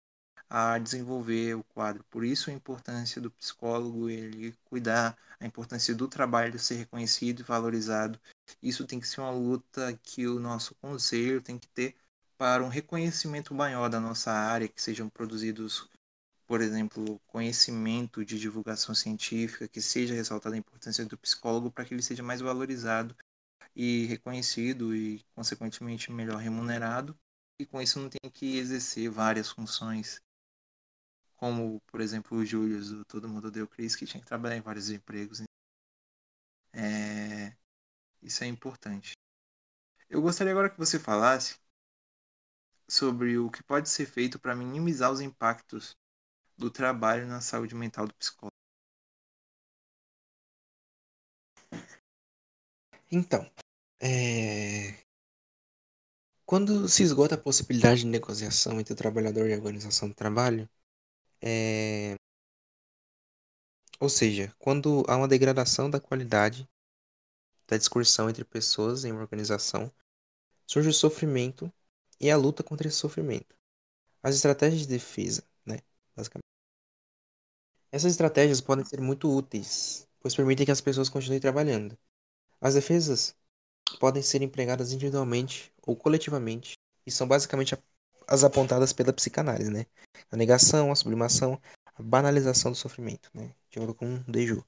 a 0.49 0.77
desenvolver 0.79 1.55
o 1.55 1.63
quadro. 1.63 2.03
Por 2.09 2.23
isso 2.23 2.49
a 2.49 2.53
importância 2.53 3.21
do 3.21 3.31
psicólogo 3.31 4.09
ele 4.09 4.55
cuidar, 4.65 5.17
a 5.39 5.45
importância 5.45 5.93
do 5.95 6.07
trabalho 6.07 6.59
ser 6.59 6.75
reconhecido 6.75 7.41
e 7.41 7.43
valorizado. 7.43 8.19
Isso 8.61 8.85
tem 8.85 8.99
que 8.99 9.07
ser 9.07 9.21
uma 9.21 9.31
luta 9.31 9.97
que 10.01 10.27
o 10.27 10.39
nosso 10.39 10.75
conselho 10.75 11.41
tem 11.41 11.57
que 11.57 11.67
ter 11.67 11.95
para 12.37 12.63
um 12.63 12.69
reconhecimento 12.69 13.53
maior 13.53 13.89
da 13.89 13.99
nossa 13.99 14.31
área, 14.31 14.67
que 14.67 14.81
sejam 14.81 15.09
produzidos 15.09 15.89
por 16.47 16.61
exemplo, 16.61 17.19
conhecimento 17.27 18.23
de 18.23 18.39
divulgação 18.39 18.95
científica, 18.95 19.67
que 19.67 19.81
seja 19.81 20.13
ressaltada 20.13 20.55
a 20.55 20.57
importância 20.57 21.05
do 21.05 21.17
psicólogo 21.17 21.69
para 21.69 21.83
que 21.85 21.93
ele 21.93 22.01
seja 22.01 22.23
mais 22.23 22.39
valorizado 22.39 23.15
e 23.75 24.05
reconhecido 24.05 24.95
e, 24.95 25.23
consequentemente, 25.35 26.11
melhor 26.11 26.37
remunerado. 26.37 27.17
E 27.59 27.65
com 27.65 27.81
isso 27.81 27.99
não 27.99 28.09
tem 28.09 28.31
que 28.31 28.57
exercer 28.57 29.09
várias 29.09 29.49
funções, 29.51 30.21
como, 31.35 31.81
por 31.87 31.99
exemplo, 31.99 32.37
o 32.37 32.45
Júlio 32.45 32.79
do 32.81 33.05
Todo 33.05 33.27
Mundo 33.27 33.51
Deu 33.51 33.67
Cris, 33.67 33.95
que 33.95 34.05
tinha 34.05 34.21
que 34.21 34.27
trabalhar 34.27 34.55
em 34.55 34.61
vários 34.61 34.89
empregos. 34.89 35.43
É... 36.71 37.55
Isso 38.21 38.43
é 38.43 38.47
importante. 38.47 39.13
Eu 40.09 40.21
gostaria 40.21 40.53
agora 40.53 40.69
que 40.69 40.77
você 40.77 40.97
falasse 40.97 41.59
sobre 42.89 43.37
o 43.37 43.51
que 43.51 43.61
pode 43.63 43.89
ser 43.89 44.05
feito 44.05 44.39
para 44.39 44.55
minimizar 44.55 45.11
os 45.11 45.19
impactos 45.19 45.95
do 46.57 46.71
trabalho 46.71 47.27
na 47.27 47.41
saúde 47.41 47.75
mental 47.75 48.07
do 48.07 48.13
psicólogo. 48.15 48.51
Então, 53.11 53.49
é... 54.01 55.03
quando 56.45 56.87
se 56.89 57.03
esgota 57.03 57.35
a 57.35 57.37
possibilidade 57.37 58.01
de 58.01 58.07
negociação 58.07 58.79
entre 58.79 58.93
o 58.93 58.95
trabalhador 58.95 59.47
e 59.47 59.53
a 59.53 59.57
organização 59.57 60.09
do 60.09 60.15
trabalho, 60.15 60.69
é... 61.41 62.15
ou 63.99 64.09
seja, 64.09 64.53
quando 64.59 65.03
há 65.07 65.15
uma 65.15 65.27
degradação 65.27 65.89
da 65.89 65.99
qualidade 65.99 66.67
da 67.67 67.77
discussão 67.77 68.29
entre 68.29 68.43
pessoas 68.45 69.05
em 69.05 69.11
uma 69.11 69.21
organização, 69.21 69.91
surge 70.65 70.89
o 70.89 70.93
sofrimento 70.93 71.71
e 72.19 72.31
a 72.31 72.37
luta 72.37 72.63
contra 72.63 72.87
esse 72.87 72.97
sofrimento. 72.97 73.55
As 74.23 74.35
estratégias 74.35 74.81
de 74.81 74.87
defesa, 74.87 75.43
basicamente, 76.17 76.43
essas 77.91 78.11
estratégias 78.11 78.59
podem 78.59 78.83
ser 78.83 78.99
muito 78.99 79.33
úteis, 79.33 80.07
pois 80.19 80.35
permitem 80.35 80.65
que 80.65 80.71
as 80.71 80.81
pessoas 80.81 81.09
continuem 81.09 81.39
trabalhando. 81.39 81.97
As 82.59 82.73
defesas 82.73 83.35
podem 83.99 84.21
ser 84.21 84.41
empregadas 84.41 84.91
individualmente 84.91 85.71
ou 85.85 85.95
coletivamente 85.95 86.73
e 87.05 87.11
são 87.11 87.27
basicamente 87.27 87.77
as 88.27 88.43
apontadas 88.43 88.91
pela 88.91 89.13
psicanálise, 89.13 89.71
né? 89.71 89.85
A 90.29 90.35
negação, 90.35 90.91
a 90.91 90.95
sublimação, 90.95 91.61
a 91.95 92.03
banalização 92.03 92.71
do 92.71 92.77
sofrimento, 92.77 93.29
né? 93.33 93.53
De 93.69 93.79
acordo 93.79 93.95
com 93.95 94.21
Deju. 94.27 94.65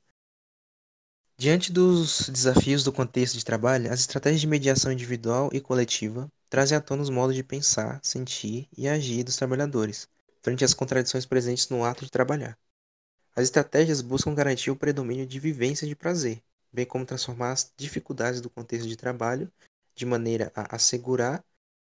Diante 1.37 1.71
dos 1.71 2.29
desafios 2.29 2.83
do 2.83 2.91
contexto 2.91 3.37
de 3.37 3.45
trabalho, 3.45 3.91
as 3.91 4.01
estratégias 4.01 4.41
de 4.41 4.47
mediação 4.47 4.91
individual 4.91 5.49
e 5.53 5.59
coletiva 5.59 6.31
trazem 6.49 6.77
à 6.77 6.81
tona 6.81 7.01
os 7.01 7.09
modos 7.09 7.35
de 7.35 7.43
pensar, 7.43 7.99
sentir 8.03 8.67
e 8.77 8.87
agir 8.87 9.23
dos 9.23 9.35
trabalhadores, 9.35 10.07
frente 10.41 10.63
às 10.63 10.73
contradições 10.73 11.25
presentes 11.25 11.69
no 11.69 11.83
ato 11.83 12.05
de 12.05 12.11
trabalhar. 12.11 12.57
As 13.35 13.43
estratégias 13.43 14.01
buscam 14.01 14.33
garantir 14.33 14.71
o 14.71 14.75
predomínio 14.75 15.25
de 15.25 15.39
vivência 15.39 15.87
de 15.87 15.95
prazer, 15.95 16.41
bem 16.71 16.85
como 16.85 17.05
transformar 17.05 17.51
as 17.51 17.71
dificuldades 17.77 18.41
do 18.41 18.49
contexto 18.49 18.87
de 18.87 18.95
trabalho 18.95 19.51
de 19.95 20.05
maneira 20.05 20.51
a 20.55 20.75
assegurar 20.75 21.43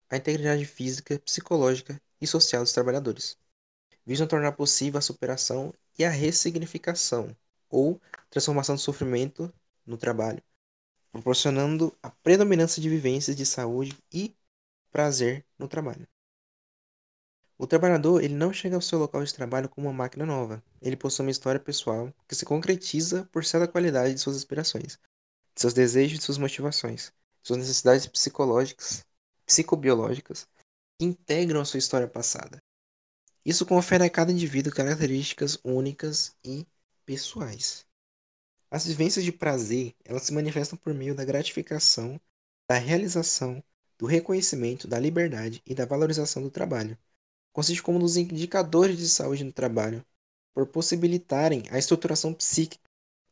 a 0.08 0.16
integridade 0.16 0.64
física, 0.64 1.18
psicológica 1.18 2.00
e 2.20 2.26
social 2.26 2.62
dos 2.62 2.72
trabalhadores. 2.72 3.36
Visam 4.04 4.26
tornar 4.26 4.52
possível 4.52 4.98
a 4.98 5.02
superação 5.02 5.74
e 5.98 6.04
a 6.04 6.10
ressignificação 6.10 7.36
ou 7.68 8.00
transformação 8.30 8.76
do 8.76 8.80
sofrimento 8.80 9.52
no 9.84 9.96
trabalho, 9.96 10.42
proporcionando 11.10 11.96
a 12.02 12.10
predominância 12.10 12.80
de 12.80 12.88
vivências 12.88 13.36
de 13.36 13.44
saúde 13.44 13.96
e 14.12 14.36
prazer 14.92 15.44
no 15.58 15.66
trabalho. 15.66 16.06
O 17.58 17.66
trabalhador 17.66 18.22
ele 18.22 18.34
não 18.34 18.52
chega 18.52 18.76
ao 18.76 18.82
seu 18.82 18.98
local 18.98 19.24
de 19.24 19.32
trabalho 19.32 19.66
como 19.66 19.88
uma 19.88 19.92
máquina 19.92 20.26
nova. 20.26 20.62
Ele 20.82 20.94
possui 20.94 21.24
uma 21.24 21.30
história 21.30 21.58
pessoal 21.58 22.12
que 22.28 22.34
se 22.34 22.44
concretiza 22.44 23.24
por 23.32 23.46
ser 23.46 23.58
da 23.58 23.66
qualidade 23.66 24.12
de 24.12 24.20
suas 24.20 24.36
aspirações, 24.36 24.98
de 25.54 25.62
seus 25.62 25.72
desejos 25.72 26.16
e 26.16 26.18
de 26.18 26.24
suas 26.24 26.36
motivações, 26.36 27.14
de 27.40 27.48
suas 27.48 27.60
necessidades 27.60 28.06
psicológicas, 28.06 29.06
psicobiológicas, 29.46 30.46
que 30.98 31.06
integram 31.06 31.62
a 31.62 31.64
sua 31.64 31.78
história 31.78 32.06
passada. 32.06 32.62
Isso 33.42 33.64
confere 33.64 34.04
a 34.04 34.10
cada 34.10 34.30
indivíduo 34.30 34.74
características 34.74 35.58
únicas 35.64 36.36
e 36.44 36.66
pessoais. 37.06 37.86
As 38.70 38.84
vivências 38.84 39.24
de 39.24 39.32
prazer, 39.32 39.94
elas 40.04 40.24
se 40.24 40.34
manifestam 40.34 40.76
por 40.76 40.92
meio 40.92 41.14
da 41.14 41.24
gratificação, 41.24 42.20
da 42.68 42.76
realização, 42.76 43.64
do 43.96 44.04
reconhecimento, 44.04 44.86
da 44.86 44.98
liberdade 44.98 45.62
e 45.64 45.74
da 45.74 45.86
valorização 45.86 46.42
do 46.42 46.50
trabalho 46.50 46.98
consiste 47.56 47.82
como 47.82 47.98
nos 47.98 48.18
indicadores 48.18 48.98
de 48.98 49.08
saúde 49.08 49.42
no 49.42 49.50
trabalho, 49.50 50.04
por 50.52 50.66
possibilitarem 50.66 51.62
a 51.70 51.78
estruturação 51.78 52.34
psíquica, 52.34 52.84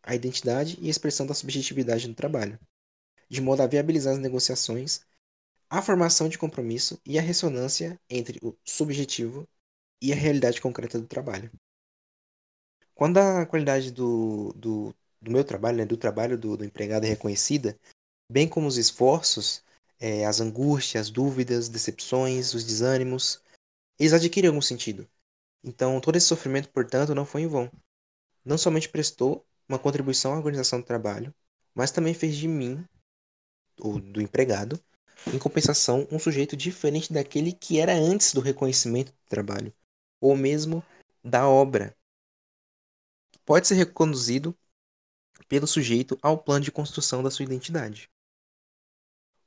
a 0.03 0.15
identidade 0.15 0.79
e 0.81 0.87
a 0.87 0.91
expressão 0.91 1.27
da 1.27 1.35
subjetividade 1.35 2.09
no 2.09 2.15
trabalho, 2.15 2.59
de 3.29 3.43
modo 3.43 3.61
a 3.61 3.67
viabilizar 3.67 4.15
as 4.15 4.19
negociações, 4.19 5.03
a 5.69 5.83
formação 5.83 6.27
de 6.27 6.39
compromisso 6.39 6.99
e 7.05 7.19
a 7.19 7.21
ressonância 7.21 8.01
entre 8.09 8.39
o 8.43 8.57
subjetivo 8.65 9.47
e 10.01 10.11
a 10.11 10.17
realidade 10.17 10.59
concreta 10.59 10.99
do 10.99 11.07
trabalho. 11.07 11.53
Quando 12.95 13.19
a 13.19 13.45
qualidade 13.45 13.93
do, 13.93 14.55
do, 14.55 14.95
do 15.21 15.31
meu 15.31 15.45
trabalho, 15.45 15.77
né, 15.77 15.85
do 15.85 15.99
trabalho 15.99 16.39
do, 16.39 16.57
do, 16.57 16.65
empregado 16.65 17.05
é 17.05 17.11
reconhecida, 17.11 17.79
bem 18.27 18.49
como 18.49 18.69
os 18.69 18.79
esforços, 18.79 19.63
é, 20.01 20.25
as 20.25 20.41
angústias, 20.41 21.09
as 21.09 21.11
dúvidas, 21.11 21.69
decepções, 21.69 22.55
os 22.55 22.65
desânimos, 22.65 23.44
eles 23.99 24.13
adquirem 24.13 24.49
algum 24.49 24.63
sentido. 24.63 25.09
Então, 25.63 26.01
todo 26.01 26.17
esse 26.17 26.27
sofrimento, 26.27 26.69
portanto, 26.69 27.15
não 27.15 27.25
foi 27.25 27.43
em 27.43 27.47
vão. 27.47 27.71
Não 28.45 28.59
somente 28.59 28.89
prestou 28.89 29.47
uma 29.69 29.79
contribuição 29.79 30.33
à 30.33 30.37
organização 30.37 30.81
do 30.81 30.87
trabalho, 30.87 31.35
mas 31.75 31.91
também 31.91 32.15
fez 32.15 32.37
de 32.37 32.47
mim, 32.47 32.85
ou 33.81 33.99
do 33.99 34.21
empregado, 34.21 34.79
em 35.33 35.39
compensação, 35.39 36.07
um 36.11 36.19
sujeito 36.19 36.57
diferente 36.57 37.13
daquele 37.13 37.53
que 37.53 37.81
era 37.81 37.95
antes 37.95 38.33
do 38.33 38.41
reconhecimento 38.41 39.13
do 39.13 39.29
trabalho, 39.29 39.73
ou 40.21 40.37
mesmo 40.37 40.85
da 41.23 41.49
obra. 41.49 41.97
Pode 43.45 43.67
ser 43.67 43.75
reconduzido 43.75 44.57
pelo 45.49 45.67
sujeito 45.67 46.19
ao 46.23 46.39
plano 46.39 46.65
de 46.65 46.73
construção 46.73 47.23
da 47.23 47.31
sua 47.31 47.45
identidade. 47.45 48.11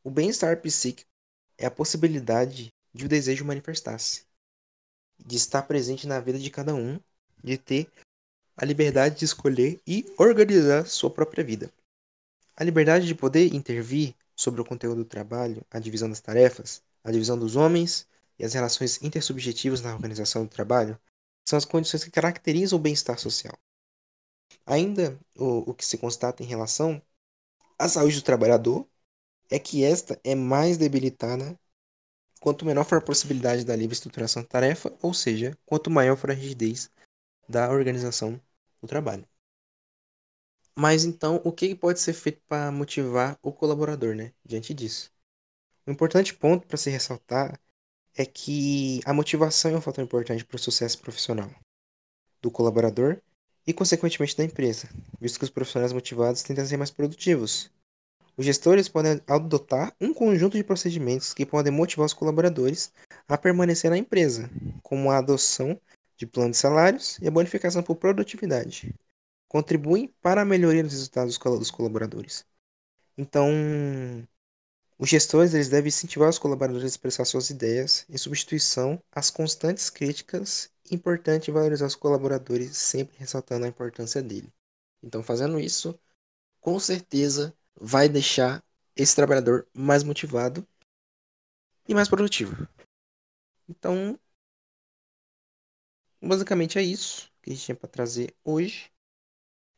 O 0.04 0.10
bem-estar 0.10 0.62
psíquico 0.62 1.10
é 1.58 1.66
a 1.66 1.72
possibilidade 1.72 2.74
de 2.94 3.06
o 3.06 3.10
desejo 3.10 3.46
manifestar-se, 3.46 4.26
de 5.27 5.36
estar 5.36 5.63
presente 5.63 6.07
na 6.07 6.22
vida 6.22 6.39
de 6.39 6.50
cada 6.50 6.74
um, 6.74 6.98
de 7.43 7.57
ter 7.57 7.91
a 8.55 8.63
liberdade 8.63 9.19
de 9.19 9.25
escolher 9.25 9.79
e 9.86 10.05
organizar 10.17 10.88
sua 10.88 11.12
própria 11.12 11.43
vida. 11.43 11.72
A 12.55 12.63
liberdade 12.63 13.05
de 13.05 13.13
poder 13.13 13.53
intervir 13.53 14.15
sobre 14.34 14.62
o 14.62 14.65
conteúdo 14.65 15.03
do 15.03 15.05
trabalho, 15.05 15.65
a 15.69 15.79
divisão 15.79 16.10
das 16.10 16.22
tarefas, 16.22 16.81
a 17.03 17.12
divisão 17.12 17.38
dos 17.38 17.57
homens 17.57 18.07
e 18.39 18.46
as 18.46 18.53
relações 18.53 19.03
intersubjetivas 19.03 19.81
na 19.81 19.93
organização 19.93 20.43
do 20.43 20.50
trabalho 20.50 20.98
são 21.46 21.57
as 21.57 21.65
condições 21.65 22.05
que 22.05 22.12
caracterizam 22.12 22.79
o 22.79 22.81
bem-estar 22.81 23.19
social. 23.19 23.57
Ainda 24.65 25.19
o, 25.36 25.72
o 25.72 25.74
que 25.74 25.86
se 25.86 25.98
constata 25.98 26.41
em 26.41 26.46
relação 26.46 27.01
à 27.77 27.89
saúde 27.89 28.15
do 28.15 28.24
trabalhador 28.24 28.88
é 29.50 29.60
que 29.60 29.84
esta 29.84 30.19
é 30.24 30.36
mais 30.36 30.77
debilitada 30.77 31.60
quanto 32.39 32.65
menor 32.65 32.84
for 32.84 32.98
a 32.98 33.01
possibilidade 33.01 33.65
da 33.65 33.75
livre 33.75 33.94
estruturação 33.94 34.41
da 34.44 34.48
tarefa, 34.48 34.96
ou 35.01 35.13
seja, 35.13 35.58
quanto 35.65 35.89
maior 35.89 36.15
for 36.17 36.32
a 36.32 36.34
rigidez 36.34 36.89
da 37.48 37.70
organização 37.70 38.39
do 38.82 38.88
trabalho. 38.88 39.27
Mas 40.75 41.06
então, 41.06 41.41
o 41.44 41.51
que 41.51 41.74
pode 41.74 42.00
ser 42.00 42.13
feito 42.13 42.39
para 42.48 42.72
motivar 42.72 43.38
o 43.41 43.51
colaborador, 43.51 44.15
né, 44.15 44.32
diante 44.46 44.74
disso? 44.74 45.12
Um 45.88 45.91
importante 45.91 46.34
ponto 46.34 46.67
para 46.67 46.77
se 46.77 46.89
ressaltar 46.89 47.60
é 48.15 48.25
que 48.25 49.00
a 49.06 49.13
motivação 49.13 49.72
é 49.72 49.77
um 49.77 49.82
fator 49.82 50.03
importante 50.03 50.46
para 50.46 50.56
o 50.56 50.60
sucesso 50.60 51.00
profissional 51.00 51.50
do 52.41 52.51
colaborador 52.51 53.22
e, 53.65 53.74
consequentemente, 53.74 54.38
da 54.38 54.44
empresa, 54.44 54.89
visto 55.20 55.39
que 55.39 55.46
os 55.46 55.50
profissionais 55.50 55.94
motivados 55.94 56.44
tendem 56.44 56.63
a 56.63 56.67
ser 56.67 56.77
mais 56.77 56.91
produtivos. 56.91 57.72
Os 58.38 58.46
gestores 58.46 58.88
podem 58.88 59.20
adotar 59.27 59.94
um 60.00 60.13
conjunto 60.13 60.56
de 60.56 60.63
procedimentos 60.63 61.34
que 61.34 61.46
podem 61.46 61.74
motivar 61.74 62.06
os 62.06 62.13
colaboradores 62.13 62.94
a 63.27 63.38
permanecer 63.38 63.89
na 63.89 63.98
empresa, 63.98 64.50
como 64.84 65.10
a 65.10 65.17
adoção 65.17 65.79
de 66.15 66.25
planos 66.25 66.51
de 66.51 66.62
salários 66.62 67.17
e 67.20 67.27
a 67.27 67.32
bonificação 67.32 67.84
por 67.84 67.96
produtividade 67.96 68.94
contribuem 69.48 70.13
para 70.22 70.41
a 70.41 70.46
melhoria 70.46 70.84
dos 70.84 70.94
resultados 70.94 71.38
dos 71.38 71.72
colaboradores. 71.72 72.46
Então, 73.17 73.50
os 75.00 75.10
gestores 75.10 75.53
eles 75.53 75.70
devem 75.70 75.89
incentivar 75.89 76.29
os 76.29 76.39
colaboradores 76.39 76.84
a 76.84 76.88
expressar 76.88 77.25
suas 77.25 77.50
ideias 77.50 78.06
em 78.10 78.17
substituição 78.17 79.01
às 79.12 79.29
constantes 79.29 79.89
críticas. 79.89 80.70
Importante 80.91 81.51
valorizar 81.51 81.86
os 81.86 81.96
colaboradores, 81.96 82.77
sempre 82.77 83.17
ressaltando 83.17 83.65
a 83.65 83.70
importância 83.70 84.22
dele. 84.22 84.51
Então, 85.01 85.24
fazendo 85.24 85.59
isso, 85.59 85.98
com 86.59 86.79
certeza 86.79 87.53
vai 87.79 88.09
deixar 88.09 88.63
esse 88.96 89.16
trabalhador 89.16 89.68
mais 89.74 90.03
motivado 90.03 90.68
e 91.87 91.94
mais 91.94 92.09
produtivo. 92.09 92.68
Então, 93.70 94.20
basicamente 96.22 96.77
é 96.77 96.81
isso 96.81 97.31
que 97.42 97.51
a 97.51 97.53
gente 97.53 97.66
tinha 97.66 97.75
para 97.75 97.90
trazer 97.90 98.35
hoje. 98.44 98.92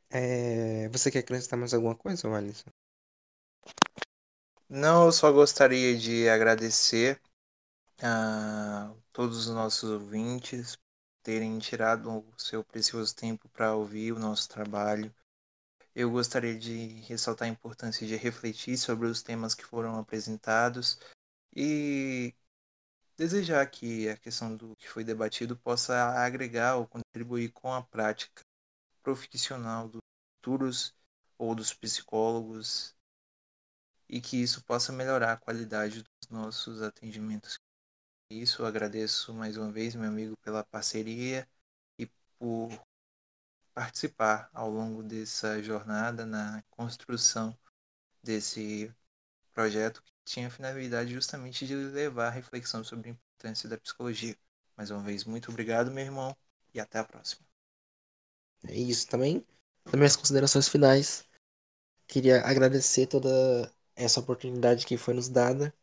É... 0.10 0.90
Você 0.90 1.12
quer 1.12 1.20
acrescentar 1.20 1.60
mais 1.60 1.74
alguma 1.74 1.96
coisa, 1.96 2.28
Alisson? 2.36 2.70
Não, 4.68 5.06
eu 5.06 5.12
só 5.12 5.32
gostaria 5.32 5.98
de 5.98 6.30
agradecer 6.30 7.20
a 8.02 8.94
todos 9.12 9.48
os 9.48 9.54
nossos 9.54 9.90
ouvintes 9.90 10.78
terem 11.24 11.60
tirado 11.60 12.10
o 12.10 12.26
seu 12.38 12.64
precioso 12.64 13.16
tempo 13.16 13.50
para 13.50 13.76
ouvir 13.76 14.14
o 14.14 14.20
nosso 14.20 14.48
trabalho. 14.48 15.14
Eu 16.02 16.10
gostaria 16.10 16.58
de 16.58 17.02
ressaltar 17.10 17.46
a 17.46 17.52
importância 17.52 18.08
de 18.08 18.16
refletir 18.16 18.78
sobre 18.78 19.06
os 19.06 19.22
temas 19.22 19.54
que 19.54 19.66
foram 19.66 20.00
apresentados 20.00 20.98
e 21.54 22.34
desejar 23.18 23.70
que 23.70 24.08
a 24.08 24.16
questão 24.16 24.56
do 24.56 24.78
que 24.78 24.88
foi 24.88 25.04
debatido 25.04 25.58
possa 25.58 25.94
agregar 26.24 26.78
ou 26.78 26.88
contribuir 26.88 27.52
com 27.52 27.74
a 27.74 27.84
prática 27.84 28.42
profissional 29.04 29.90
dos 29.90 30.00
futuros 30.38 30.96
ou 31.38 31.54
dos 31.54 31.74
psicólogos 31.74 32.96
e 34.08 34.22
que 34.22 34.42
isso 34.42 34.64
possa 34.64 34.94
melhorar 34.94 35.34
a 35.34 35.38
qualidade 35.38 36.02
dos 36.02 36.30
nossos 36.30 36.82
atendimentos. 36.82 37.60
Isso, 38.32 38.62
eu 38.62 38.66
agradeço 38.66 39.34
mais 39.34 39.58
uma 39.58 39.70
vez, 39.70 39.96
meu 39.96 40.08
amigo, 40.08 40.38
pela 40.38 40.64
parceria 40.64 41.46
e 41.98 42.10
por 42.38 42.70
participar 43.80 44.50
ao 44.54 44.70
longo 44.70 45.02
dessa 45.02 45.64
jornada 45.64 46.26
na 46.26 46.62
construção 46.70 47.58
desse 48.22 48.94
projeto 49.54 50.04
que 50.04 50.12
tinha 50.26 50.48
a 50.48 50.52
finalidade 50.52 51.14
justamente 51.14 51.66
de 51.66 51.74
levar 51.74 52.28
a 52.28 52.30
reflexão 52.30 52.84
sobre 52.84 53.08
a 53.08 53.14
importância 53.14 53.70
da 53.70 53.78
psicologia. 53.78 54.36
Mais 54.76 54.92
uma 54.92 55.02
vez, 55.02 55.24
muito 55.24 55.50
obrigado, 55.50 55.92
meu 55.92 56.04
irmão, 56.04 56.36
e 56.74 56.80
até 56.82 57.00
a 57.00 57.06
próxima. 57.06 57.42
É 58.68 58.76
isso 58.76 59.08
também. 59.08 59.46
Nas 59.86 59.96
minhas 59.96 60.16
considerações 60.18 60.68
finais, 60.68 61.24
queria 62.06 62.42
agradecer 62.46 63.08
toda 63.08 63.30
essa 63.96 64.20
oportunidade 64.20 64.86
que 64.86 64.98
foi 64.98 65.14
nos 65.14 65.30
dada 65.30 65.74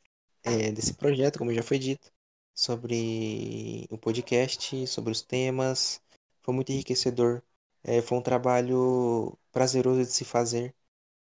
é, 0.43 0.71
desse 0.71 0.93
projeto, 0.93 1.39
como 1.39 1.55
já 1.55 1.63
foi 1.63 1.79
dito, 1.79 2.13
sobre 2.55 3.87
o 3.89 3.97
podcast, 3.97 4.87
sobre 4.87 5.13
os 5.13 5.23
temas. 5.23 5.99
Foi 6.43 6.55
muito 6.55 6.73
enriquecedor. 6.73 7.43
É, 7.87 8.03
foi 8.03 8.19
um 8.19 8.23
trabalho 8.23 9.39
prazeroso 9.53 10.01
de 10.03 10.13
se 10.13 10.25
fazer, 10.27 10.75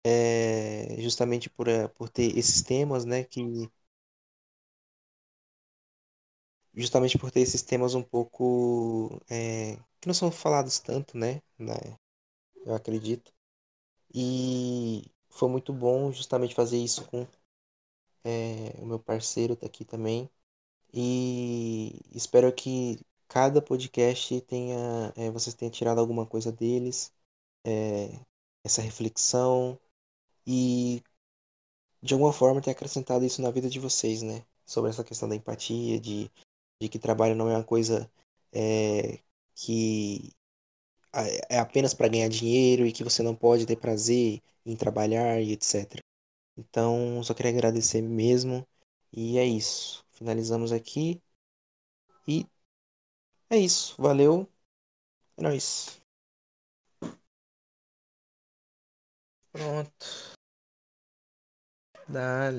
é, 0.05 0.97
justamente 1.01 1.49
por, 1.49 1.67
é, 1.69 1.87
por 1.89 2.09
ter 2.09 2.37
esses 2.37 2.61
temas, 2.63 3.05
né, 3.05 3.23
que 3.25 3.41
justamente 6.73 7.17
por 7.17 7.31
ter 7.31 7.41
esses 7.41 7.61
temas 7.61 7.95
um 7.95 8.03
pouco 8.03 9.21
é, 9.29 9.75
que 9.99 10.07
não 10.07 10.13
são 10.13 10.31
falados 10.31 10.79
tanto, 10.79 11.17
né, 11.17 11.41
né, 11.57 11.73
eu 12.65 12.75
acredito. 12.75 13.33
E 14.13 15.05
foi 15.29 15.49
muito 15.49 15.73
bom 15.73 16.11
justamente 16.13 16.55
fazer 16.55 16.77
isso 16.79 17.05
com 17.07 17.27
é, 18.23 18.73
o 18.79 18.85
meu 18.85 18.99
parceiro 18.99 19.55
tá 19.55 19.65
aqui 19.65 19.85
também. 19.85 20.29
E 20.93 21.99
espero 22.13 22.53
que 22.53 22.99
cada 23.27 23.61
podcast 23.61 24.41
tenha, 24.41 25.13
é, 25.15 25.31
vocês 25.31 25.53
tenham 25.55 25.71
tirado 25.71 25.99
alguma 25.99 26.25
coisa 26.25 26.51
deles, 26.51 27.13
é, 27.65 28.19
essa 28.63 28.81
reflexão 28.81 29.79
e 30.47 31.03
de 32.01 32.13
alguma 32.13 32.33
forma 32.33 32.61
ter 32.61 32.71
acrescentado 32.71 33.25
isso 33.25 33.41
na 33.41 33.51
vida 33.51 33.69
de 33.69 33.79
vocês, 33.79 34.21
né? 34.21 34.45
Sobre 34.65 34.89
essa 34.89 35.03
questão 35.03 35.27
da 35.29 35.35
empatia, 35.35 35.99
de, 35.99 36.29
de 36.81 36.89
que 36.89 36.99
trabalho 36.99 37.35
não 37.35 37.49
é 37.49 37.55
uma 37.55 37.63
coisa 37.63 38.09
é, 38.53 39.19
que 39.55 40.31
é 41.49 41.59
apenas 41.59 41.93
para 41.93 42.07
ganhar 42.07 42.27
dinheiro 42.29 42.85
e 42.85 42.91
que 42.91 43.03
você 43.03 43.23
não 43.23 43.35
pode 43.35 43.65
ter 43.65 43.77
prazer 43.77 44.41
em 44.65 44.75
trabalhar 44.75 45.41
e 45.41 45.53
etc. 45.53 45.99
Então, 46.57 47.21
só 47.23 47.33
queria 47.33 47.51
agradecer 47.51 48.01
mesmo. 48.01 48.65
E 49.11 49.37
é 49.37 49.45
isso. 49.45 50.05
Finalizamos 50.11 50.71
aqui. 50.71 51.21
E 52.27 52.45
é 53.49 53.57
isso. 53.57 53.95
Valeu. 53.99 54.47
É 55.37 55.43
nóis. 55.43 56.01
Pronto. 59.51 60.05
Dá. 62.07 62.51